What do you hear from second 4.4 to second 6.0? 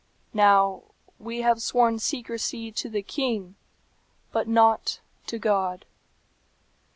not to God.